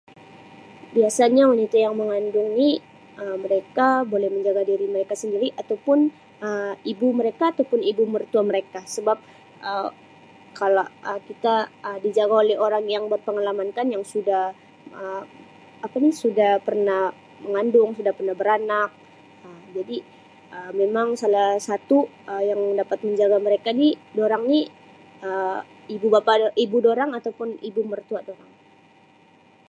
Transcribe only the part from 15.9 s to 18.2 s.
ni Um sudah pernah mengandung sudah